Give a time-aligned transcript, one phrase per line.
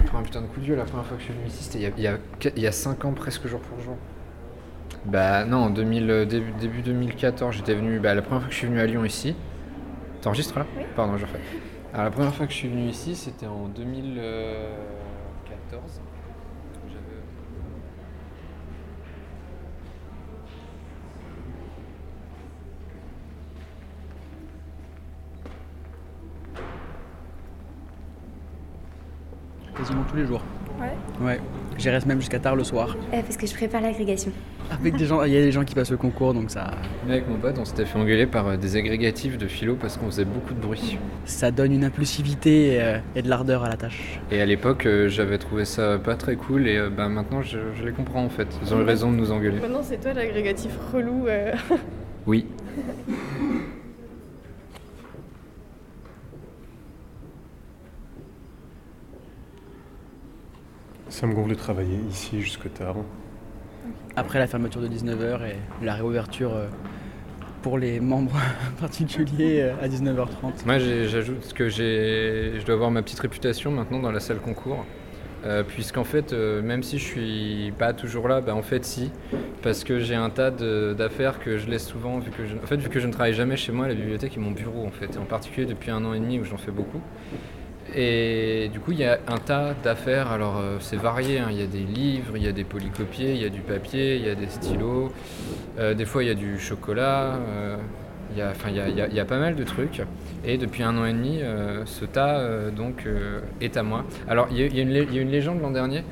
[0.00, 1.46] j'ai pris un putain de coup de vieux la première fois que je suis venu
[1.46, 2.18] ici, c'était il y a- il y, a,
[2.56, 3.96] il y a 5 ans presque jour pour jour.
[5.04, 8.52] Bah non, en 2000, euh, début, début 2014, j'étais venu, bah, la première fois que
[8.54, 9.34] je suis venu à Lyon ici.
[10.22, 10.66] T'enregistres là?
[10.76, 10.84] Oui.
[10.96, 11.40] Pardon, je refais.
[11.92, 16.00] Alors la première fois que je suis venu ici, c'était en 2014.
[16.88, 17.22] J'avais-
[29.76, 30.42] Quasiment tous les jours.
[30.80, 31.24] Ouais.
[31.26, 31.40] Ouais.
[31.78, 32.96] J'y reste même jusqu'à tard le soir.
[33.12, 34.32] Euh, parce que je prépare l'agrégation.
[34.70, 36.70] Avec des gens, il y a des gens qui passent le concours, donc ça,
[37.06, 39.96] Mais avec mon pote, on s'était fait engueuler par euh, des agrégatifs de philo parce
[39.96, 40.96] qu'on faisait beaucoup de bruit.
[41.24, 44.20] ça donne une impulsivité euh, et de l'ardeur à la tâche.
[44.30, 47.58] Et à l'époque, euh, j'avais trouvé ça pas très cool et euh, bah, maintenant je,
[47.78, 48.46] je les comprends en fait.
[48.62, 49.58] Ils ont eu raison de nous engueuler.
[49.60, 51.26] Maintenant, c'est toi l'agrégatif relou.
[51.26, 51.52] euh.
[52.26, 52.46] Oui.
[61.20, 62.96] Ça me gonfle de travailler ici jusque tard.
[64.16, 66.66] Après la fermeture de 19h et la réouverture euh,
[67.60, 68.38] pour les membres
[68.80, 70.64] particuliers euh, à 19h30.
[70.64, 74.86] Moi j'ajoute que je dois avoir ma petite réputation maintenant dans la salle concours.
[75.44, 79.10] Euh, puisqu'en fait, euh, même si je suis pas toujours là, bah en fait si,
[79.62, 82.76] parce que j'ai un tas d'affaires que je laisse souvent, vu que je, en fait
[82.76, 85.16] vu que je ne travaille jamais chez moi, la bibliothèque est mon bureau en fait,
[85.16, 87.00] et en particulier depuis un an et demi où j'en fais beaucoup.
[87.94, 90.30] Et du coup, il y a un tas d'affaires.
[90.30, 91.38] Alors, euh, c'est varié.
[91.38, 91.48] hein.
[91.50, 94.16] Il y a des livres, il y a des polycopiers, il y a du papier,
[94.16, 95.12] il y a des stylos.
[95.78, 97.36] Euh, des fois, il y a du chocolat.
[97.36, 97.76] euh,
[98.32, 100.02] il y a, pas mal de trucs.
[100.44, 104.04] Et depuis un an et demi, euh, ce tas euh, donc euh, est à moi.
[104.28, 106.04] Alors, il y a, une, légende l'an dernier.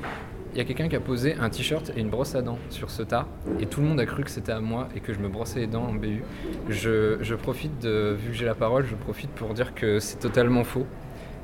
[0.53, 2.89] Il y a quelqu'un qui a posé un t-shirt et une brosse à dents sur
[2.89, 3.27] ce tas,
[3.59, 5.59] et tout le monde a cru que c'était à moi et que je me brossais
[5.59, 6.23] les dents en BU.
[6.69, 10.87] Je, profite vu que j'ai la parole, je profite pour dire que c'est totalement faux.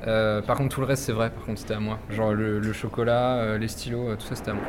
[0.06, 1.30] Euh, par contre, tout le reste, c'est vrai.
[1.30, 1.98] Par contre, c'était à moi.
[2.10, 4.64] Genre le, chocolat, euh, les stylos, euh, tout ça, c'était à moi.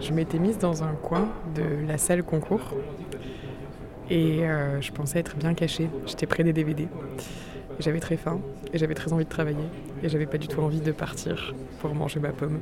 [0.00, 2.74] Je m'étais mise dans un coin de la salle concours
[4.10, 4.42] et
[4.80, 5.88] je pensais être bien cachée.
[6.06, 6.88] J'étais près des DVD.
[7.78, 8.40] J'avais très faim
[8.74, 9.64] et j'avais très envie de travailler
[10.02, 12.58] et j'avais pas du tout envie de partir pour manger ma pomme.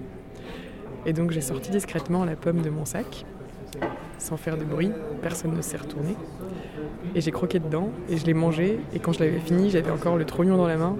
[1.06, 3.24] Et donc j'ai sorti discrètement la pomme de mon sac.
[4.18, 6.14] Sans faire de bruit, personne ne s'est retourné.
[7.14, 8.80] Et j'ai croqué dedans et je l'ai mangé.
[8.94, 10.96] Et quand je l'avais fini, j'avais encore le trognon dans la main.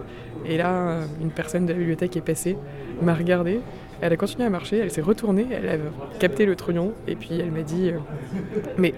[0.47, 2.57] Et là une personne de la bibliothèque est passée,
[3.03, 3.61] m'a regardé.
[4.01, 5.77] Elle a continué à marcher, elle s'est retournée, elle a
[6.19, 6.95] capté le trognon.
[7.07, 7.99] Et puis elle m'a dit euh,
[8.79, 8.95] Mais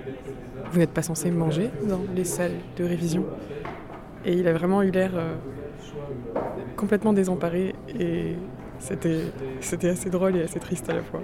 [0.70, 3.26] vous n'êtes pas censé manger dans les salles de révision.
[4.24, 5.34] Et il a vraiment eu l'air euh,
[6.76, 7.74] complètement désemparé.
[7.98, 8.36] Et
[8.82, 9.22] c'était,
[9.60, 11.20] c'était assez drôle et assez triste à la fois.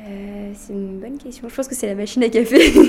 [0.00, 1.48] Euh, c'est une bonne question.
[1.48, 2.72] Je pense que c'est la machine à café.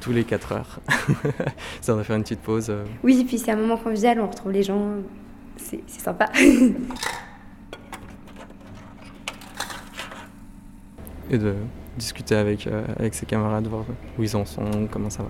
[0.00, 0.80] tous les 4 heures.
[1.80, 2.70] ça, on va faire une petite pause.
[2.70, 2.84] euh.
[3.02, 4.94] oui, puis c'est un moment convivial, on retrouve les gens.
[5.56, 6.30] C'est c'est sympa.
[11.30, 11.54] et de
[11.98, 13.84] discuter avec, euh, avec ses camarades, voir
[14.18, 15.28] où ils en sont, comment ça va.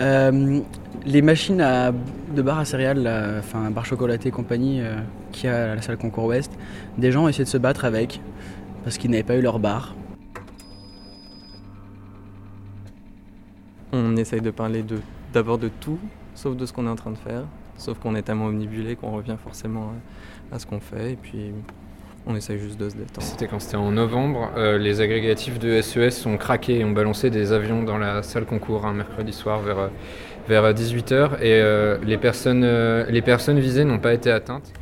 [0.00, 0.60] Euh,
[1.04, 3.06] les machines à, de bar à céréales,
[3.38, 4.96] enfin bar chocolaté et compagnie, euh,
[5.32, 6.52] qu'il y a à la salle concours ouest,
[6.96, 8.20] des gens essaient de se battre avec
[8.84, 9.94] parce qu'ils n'avaient pas eu leur bar.
[13.92, 15.00] On essaye de parler de,
[15.32, 15.98] d'abord de tout,
[16.34, 17.44] sauf de ce qu'on est en train de faire.
[17.76, 19.92] Sauf qu'on est tellement omnibulé qu'on revient forcément
[20.52, 21.12] à, à ce qu'on fait.
[21.12, 21.52] Et puis,
[22.26, 23.22] on essaye juste de se détendre.
[23.26, 24.50] C'était quand c'était en novembre.
[24.56, 28.44] euh, les agrégatifs de SES ont craqué et ont balancé des avions dans la salle
[28.46, 29.88] concours un mercredi soir vers, euh,
[30.48, 31.40] vers 18h.
[31.40, 34.72] Et euh, les, personnes, euh, les personnes visées n'ont pas été atteintes.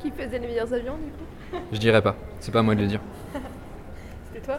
[0.00, 1.64] Qui faisait les meilleurs avions du coup?
[1.72, 2.16] Je dirais pas.
[2.40, 3.00] C'est pas à moi de le dire.
[4.32, 4.58] C'était toi?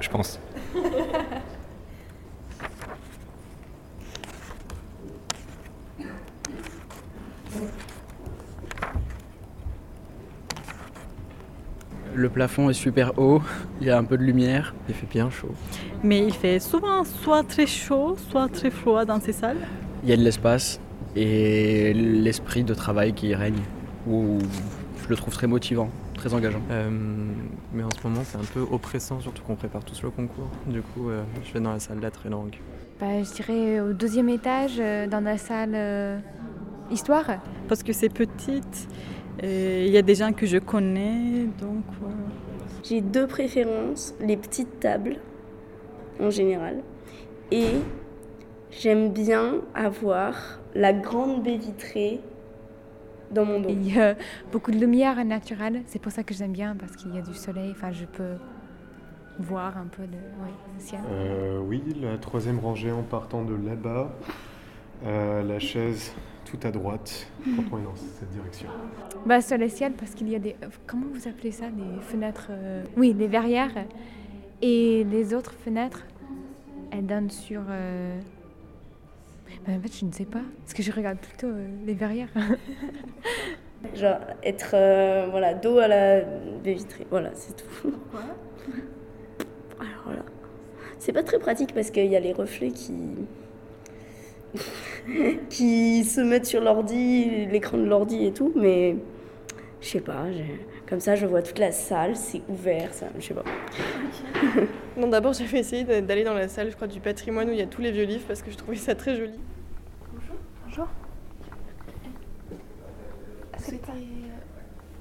[0.00, 0.38] Je pense.
[12.26, 13.40] Le plafond est super haut,
[13.80, 14.74] il y a un peu de lumière.
[14.88, 15.54] Il fait bien chaud.
[16.02, 19.60] Mais il fait souvent soit très chaud, soit très froid dans ces salles.
[20.02, 20.80] Il y a de l'espace
[21.14, 23.62] et l'esprit de travail qui règne,
[24.08, 24.38] où
[25.04, 26.62] je le trouve très motivant, très engageant.
[26.72, 26.90] Euh,
[27.72, 30.50] mais en ce moment, c'est un peu oppressant, surtout qu'on prépare tous le concours.
[30.66, 32.56] Du coup, euh, je vais dans la salle lettres et langues.
[32.98, 36.18] Bah, je dirais au deuxième étage, euh, dans la salle euh,
[36.90, 37.26] Histoire
[37.68, 41.84] Parce que c'est petite, et il y a des gens que je connais, donc.
[42.88, 45.16] J'ai deux préférences, les petites tables
[46.20, 46.82] en général
[47.50, 47.72] et
[48.70, 52.20] j'aime bien avoir la grande baie vitrée
[53.32, 53.68] dans mon dos.
[53.70, 54.14] Il y a
[54.52, 57.34] beaucoup de lumière naturelle, c'est pour ça que j'aime bien, parce qu'il y a du
[57.34, 58.34] soleil, enfin je peux
[59.40, 61.00] voir un peu le, ouais, le ciel.
[61.10, 64.14] Euh, oui, la troisième rangée en partant de là-bas.
[65.04, 66.14] Euh, la chaise
[66.46, 68.68] tout à droite quand on est dans cette direction.
[69.26, 70.56] Bah, sur le ciel, parce qu'il y a des.
[70.86, 72.46] Comment vous appelez ça Des fenêtres.
[72.50, 73.72] euh, Oui, des verrières.
[74.62, 76.06] Et les autres fenêtres,
[76.92, 77.62] elles donnent sur.
[77.68, 78.18] euh,
[79.66, 80.42] bah, en fait, je ne sais pas.
[80.62, 82.28] Parce que je regarde plutôt euh, les verrières.
[83.94, 87.06] Genre être euh, voilà, dos à la baie vitrée.
[87.10, 87.92] Voilà, c'est tout.
[89.78, 90.22] Alors voilà.
[90.98, 92.94] C'est pas très pratique parce qu'il y a les reflets qui
[95.50, 98.96] qui se mettent sur l'ordi, l'écran de l'ordi et tout, mais
[99.80, 100.24] je sais pas,
[100.88, 103.44] comme ça je vois toute la salle, c'est ouvert, ça, je sais pas.
[104.96, 107.62] Non, d'abord j'avais essayé d'aller dans la salle, je crois, du patrimoine où il y
[107.62, 109.38] a tous les vieux livres parce que je trouvais ça très joli.
[110.64, 110.88] Bonjour.
[113.58, 113.92] C'était.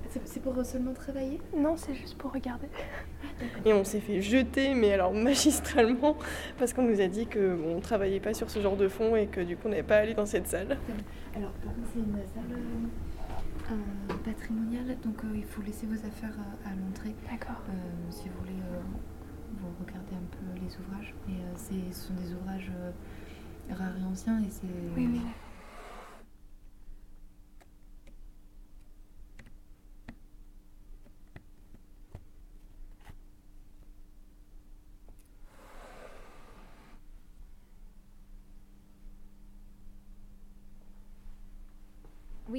[0.10, 1.40] C'est c'est pour seulement travailler?
[1.58, 2.68] Non, c'est juste pour regarder.
[3.66, 6.16] Et on s'est fait jeter, mais alors magistralement,
[6.58, 9.16] parce qu'on nous a dit que bon, on travaillait pas sur ce genre de fond
[9.16, 10.78] et que du coup on n'avait pas à aller dans cette salle.
[11.36, 12.58] Alors, par contre, c'est une salle
[13.72, 17.14] euh, patrimoniale, donc euh, il faut laisser vos affaires euh, à l'entrée.
[17.30, 17.62] D'accord.
[17.70, 17.74] Euh,
[18.10, 18.80] si vous voulez, euh,
[19.60, 21.14] vous regardez un peu les ouvrages.
[21.28, 22.92] Mais euh, c'est- ce sont des ouvrages euh,
[23.74, 24.68] rares et anciens et c'est.
[24.96, 25.22] Oui, oui.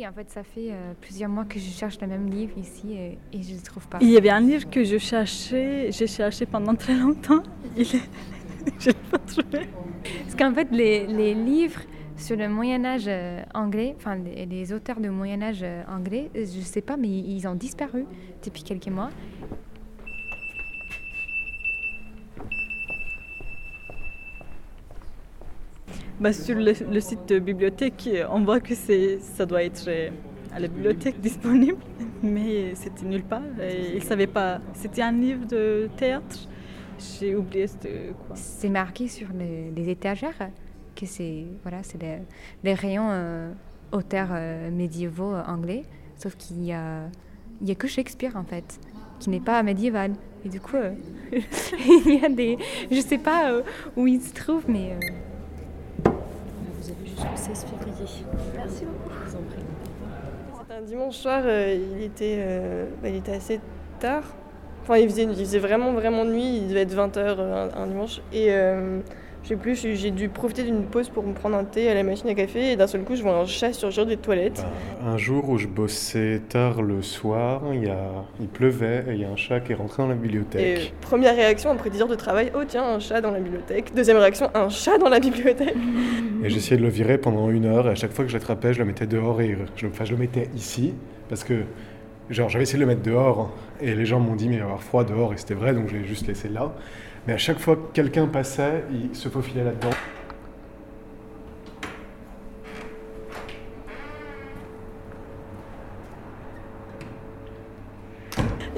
[0.08, 3.19] En fait, ça fait euh, plusieurs mois que je cherche le même livre ici et,
[3.32, 3.99] et je ne le trouve pas.
[4.00, 7.43] Il y avait un livre que je cherchais, j'ai cherché pendant très longtemps.
[7.76, 8.00] Il est...
[8.79, 9.69] je l'ai pas trouvé.
[10.23, 11.81] Parce qu'en fait, les, les livres
[12.17, 16.31] sur le Moyen Âge euh, anglais, enfin les, les auteurs de Moyen Âge euh, anglais,
[16.35, 18.06] je sais pas, mais ils ont disparu
[18.44, 19.11] depuis quelques mois.
[26.18, 30.08] Bah, sur le, site de bibliothèque, on voit que ça doit être euh,
[30.50, 31.76] à la bibliothèque disponible,
[32.22, 33.42] mais c'était nulle part.
[33.94, 34.60] Ils savaient pas.
[34.72, 36.48] C'était un livre de théâtre?
[36.98, 38.34] J'ai oublié c'était quoi.
[38.34, 40.50] C'est marqué sur les, étagères
[40.94, 41.98] que c'est voilà, c'est
[42.64, 43.52] les rayons euh,
[43.92, 45.82] auteurs euh, médiévaux anglais,
[46.16, 47.10] sauf qu'il y a
[47.60, 48.80] y a que Shakespeare en fait,
[49.20, 50.12] qui n'est pas médiéval.
[50.46, 50.76] Et du coup,
[51.32, 52.56] il y a des,
[52.90, 53.52] je sais pas
[53.96, 54.96] où il se trouve, mais
[56.87, 58.25] Vous avez jusqu'au 16 février.
[58.56, 59.11] Merci beaucoup.
[59.25, 59.65] Je vous en prie.
[60.61, 63.59] C'était un dimanche soir, euh, il, était, euh, bah, il était assez
[63.99, 64.23] tard.
[64.83, 68.21] Enfin, il faisait, il faisait vraiment, vraiment nuit, il devait être 20h un, un dimanche.
[68.33, 69.00] Et euh,
[69.46, 72.02] je sais plus, j'ai dû profiter d'une pause pour me prendre un thé à la
[72.02, 74.66] machine à café et d'un seul coup, je vois un chat surgir des toilettes.
[75.04, 78.25] Euh, Un jour où je bossais tard le soir, il, y a...
[78.40, 80.94] il pleuvait et il y a un chat qui est rentré dans la Et bibliothèque.
[81.00, 83.94] première réaction après 10 heures de travail, oh tiens, un chat dans la bibliothèque.
[83.94, 85.76] Deuxième réaction, un chat dans la bibliothèque.
[86.42, 88.72] Et j'essayais de le virer pendant une heure et à chaque fois que je l'attrapais,
[88.75, 90.92] je le mettais dehors et je, enfin, je le mettais ici
[91.28, 91.54] parce que
[92.31, 94.64] genre j'avais essayé de le mettre dehors et les gens m'ont dit mais il va
[94.64, 96.75] y avoir froid dehors et c'était vrai donc je l'ai juste laissé là.
[97.26, 99.90] Mais à chaque fois que quelqu'un passait, il se faufilait là-dedans.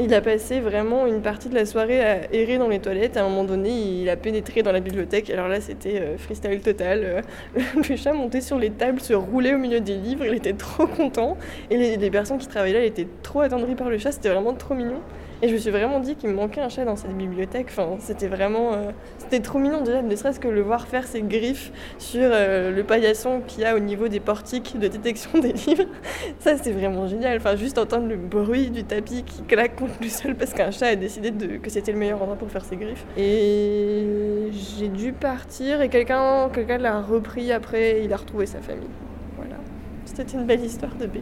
[0.00, 3.16] Il a passé vraiment une partie de la soirée à errer dans les toilettes.
[3.16, 5.28] À un moment donné, il a pénétré dans la bibliothèque.
[5.28, 7.00] Alors là, c'était euh, freestyle total.
[7.02, 7.22] Euh,
[7.88, 10.24] Le chat montait sur les tables, se roulait au milieu des livres.
[10.24, 11.36] Il était trop content.
[11.68, 14.12] Et les, personnes qui travaillaient là étaient trop attendries par le chat.
[14.12, 15.00] C'était vraiment trop mignon.
[15.40, 17.68] Et je me suis vraiment dit qu'il me manquait un chat dans cette bibliothèque.
[17.70, 18.72] Enfin, c'était vraiment...
[18.72, 22.74] euh, c'était trop mignon déjà, ne serait-ce que le voir faire ses griffes sur euh,
[22.74, 25.84] le paillasson qu'il y a au niveau des portiques de détection des livres.
[26.40, 27.36] Ça, c'est vraiment génial.
[27.38, 30.88] Enfin, juste entendre le bruit du tapis qui claque contre le sol parce qu'un chat
[30.88, 33.04] a décidé que c'était le meilleur endroit pour faire ses griffes.
[33.16, 38.02] Et j'ai dû partir et quelqu'un quelqu'un l'a repris après.
[38.04, 38.88] Il a retrouvé sa famille.
[39.36, 39.56] Voilà.
[40.04, 41.20] C'était une belle histoire de BU.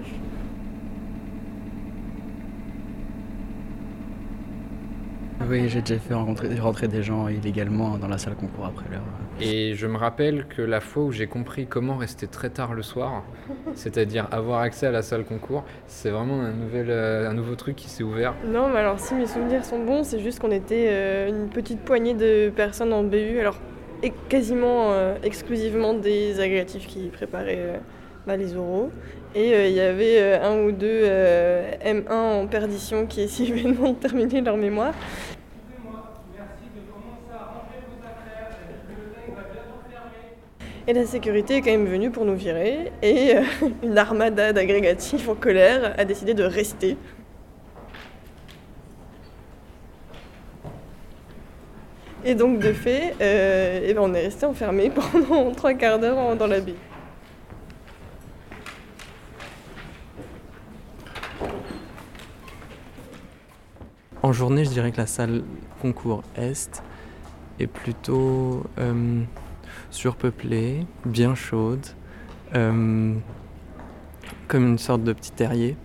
[5.48, 9.02] Oui, j'ai déjà fait rencontrer, rentrer des gens illégalement dans la salle concours après l'heure.
[9.40, 12.82] Et je me rappelle que la fois où j'ai compris comment rester très tard le
[12.82, 13.22] soir,
[13.74, 17.76] c'est-à-dire avoir accès à la salle concours, c'est vraiment un, nouvel, euh, un nouveau truc
[17.76, 18.34] qui s'est ouvert.
[18.44, 21.80] Non, mais alors si mes souvenirs sont bons, c'est juste qu'on était euh, une petite
[21.80, 23.56] poignée de personnes en BU, alors
[24.02, 27.78] et quasiment euh, exclusivement des agrégatifs qui préparaient euh,
[28.26, 28.90] bah, les oraux.
[29.34, 33.52] Et euh, il y avait euh, un ou deux euh, M1 en perdition qui essayaient
[33.52, 34.94] vainement de terminer leur mémoire.
[40.88, 42.92] Et la sécurité est quand même venue pour nous virer.
[43.02, 43.42] Et euh,
[43.82, 46.96] une armada d'agrégatifs en colère a décidé de rester.
[52.24, 56.36] Et donc, de fait, euh, eh ben, on est resté enfermés pendant trois quarts d'heure
[56.36, 56.74] dans la baie.
[64.22, 65.42] En journée, je dirais que la salle
[65.80, 66.82] concours Est
[67.60, 69.22] est plutôt euh,
[69.90, 71.86] surpeuplée, bien chaude,
[72.54, 73.14] euh,
[74.48, 75.76] comme une sorte de petit terrier.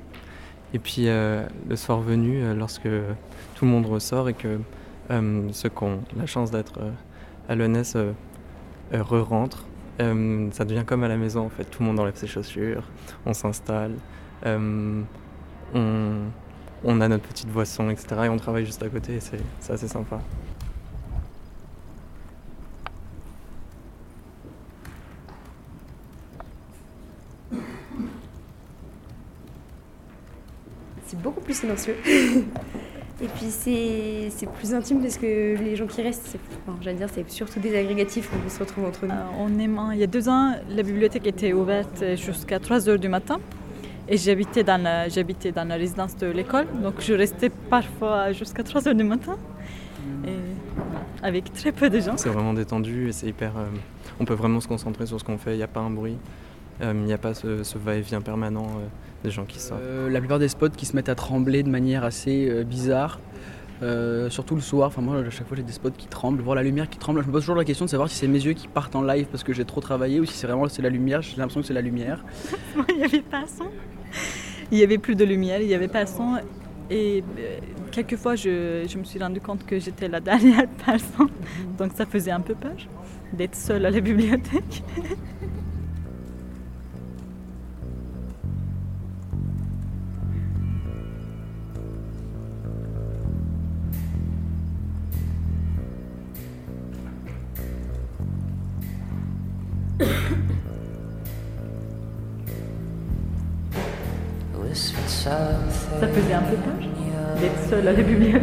[0.74, 2.88] Et puis euh, le soir venu, euh, lorsque
[3.56, 4.60] tout le monde ressort et que
[5.52, 6.80] ceux qui ont la chance d'être
[7.50, 8.14] à euh,
[8.94, 9.66] re-rentrent,
[10.00, 11.66] ça devient comme à la maison en fait.
[11.66, 12.84] Tout le monde enlève ses chaussures,
[13.26, 13.96] on s'installe,
[14.46, 15.04] on,
[16.84, 18.22] on a notre petite boisson, etc.
[18.24, 20.20] Et on travaille juste à côté c'est assez sympa.
[31.12, 31.96] C'est beaucoup plus silencieux.
[33.24, 36.98] Et puis c'est c'est plus intime parce que les gens qui restent, c'est enfin, j'allais
[36.98, 39.12] dire, c'est surtout des agrégatifs où on se retrouve entre nous.
[39.12, 42.98] Euh, on aimant- il y a deux ans, la bibliothèque était ouverte jusqu'à 3 heures
[42.98, 43.40] du matin.
[44.10, 48.64] Et j'habitais dans, la, j'habitais dans la résidence de l'école, donc je restais parfois jusqu'à
[48.64, 49.38] 3 heures du matin.
[50.28, 50.32] Et
[51.22, 52.18] avec très peu de gens.
[52.18, 53.52] C'est vraiment détendu et c'est hyper.
[53.56, 53.68] euh,
[54.20, 56.14] on peut vraiment se concentrer sur ce qu'on fait, il n'y a pas un bruit,
[56.16, 56.18] euh,
[56.82, 58.88] il n'y a pas ce, ce va-et-vient permanent euh,
[59.24, 59.82] des gens qui sortent.
[59.82, 63.20] Euh, la plupart des spots qui se mettent à trembler de manière assez euh, bizarre,
[63.82, 64.88] euh, surtout le soir.
[64.88, 67.22] Enfin, moi, à chaque fois, j'ai des spots qui tremblent, voir la lumière qui tremble.
[67.22, 69.02] Je me pose toujours la question de savoir si c'est mes yeux qui partent en
[69.02, 71.22] live parce que j'ai trop travaillé ou si c'est vraiment c'est la lumière.
[71.22, 72.24] J'ai l'impression que c'est la lumière.
[72.90, 73.66] il n'y avait pas son.
[74.72, 76.38] Il n'y avait plus de lumière, il n'y avait pas son.
[76.90, 77.58] Et euh,
[77.92, 81.30] quelquefois, je, je me suis rendu compte que j'étais la dernière personne.
[81.78, 82.76] Donc ça faisait un peu peur
[83.34, 84.84] d'être seule à la bibliothèque.
[105.22, 106.74] Ça faisait un peu peur
[107.40, 108.42] d'être seule à la bibliothèque.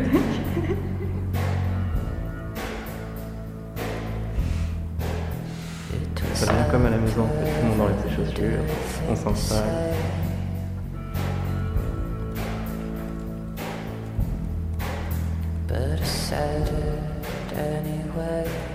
[6.35, 7.51] Ça devient comme à la maison, en fait.
[7.51, 8.63] tout le monde enlève ses chaussures,
[9.11, 9.89] on s'installe.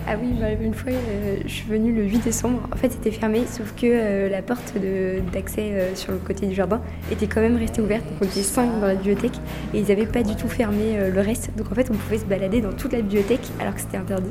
[0.08, 2.60] Ah oui, bah, une fois, euh, je suis venue le 8 décembre.
[2.74, 6.46] En fait, c'était fermé, sauf que euh, la porte de- d'accès euh, sur le côté
[6.46, 8.04] du jardin était quand même restée ouverte.
[8.06, 9.38] Donc, on était 5 dans la bibliothèque
[9.74, 11.52] et ils n'avaient pas du tout fermé euh, le reste.
[11.58, 14.30] Donc, en fait, on pouvait se balader dans toute la bibliothèque alors que c'était interdit.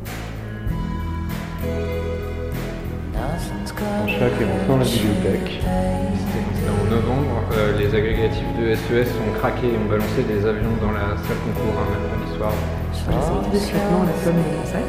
[4.68, 5.60] Dans la bibliothèque,
[7.52, 11.40] euh, les agrégatifs de SES ont craqué et ont balancé des avions dans la salle
[11.44, 12.52] concours un mercredi soir.
[14.06, 14.84] la somme de mon sac.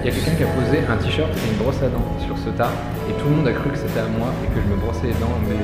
[0.00, 2.38] Il y a quelqu'un qui a posé un t-shirt et une brosse à dents sur
[2.38, 2.70] ce tas
[3.08, 5.08] et tout le monde a cru que c'était à moi et que je me brossais
[5.08, 5.58] les dents mais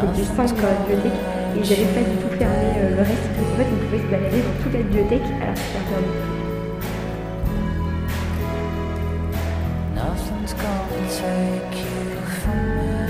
[0.00, 1.18] On était 5 dans la bibliothèque
[1.56, 3.28] et ils n'avaient pas du tout fermé euh, le reste.
[3.36, 6.16] Donc, en fait, on pouvait se balader dans toute la bibliothèque alors que c'était interdit.
[9.94, 13.01] Nothing's gonna take you